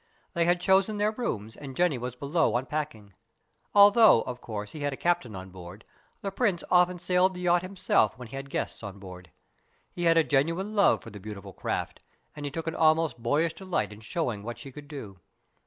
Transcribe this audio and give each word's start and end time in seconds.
They 0.33 0.45
had 0.45 0.59
chosen 0.59 0.97
their 0.97 1.11
rooms, 1.11 1.55
and 1.55 1.75
Jenny 1.75 1.99
was 1.99 2.15
below 2.15 2.57
unpacking. 2.57 3.13
Although, 3.75 4.23
of 4.23 4.41
course, 4.41 4.71
he 4.71 4.79
had 4.81 4.91
a 4.93 4.97
captain 4.97 5.35
on 5.35 5.51
board, 5.51 5.85
the 6.21 6.31
Prince 6.31 6.63
often 6.71 6.97
sailed 6.97 7.35
the 7.35 7.41
yacht 7.41 7.61
himself 7.61 8.17
when 8.17 8.27
he 8.27 8.35
had 8.35 8.49
guests 8.49 8.81
on 8.81 8.97
board. 8.97 9.29
He 9.91 10.05
had 10.05 10.17
a 10.17 10.23
genuine 10.23 10.73
love 10.73 11.03
for 11.03 11.11
the 11.11 11.19
beautiful 11.19 11.53
craft, 11.53 11.99
and 12.35 12.45
he 12.47 12.51
took 12.51 12.65
an 12.65 12.73
almost 12.75 13.21
boyish 13.21 13.53
delight 13.53 13.93
in 13.93 13.99
showing 13.99 14.41
what 14.41 14.57
she 14.57 14.71
could 14.71 14.87
do. 14.87 15.19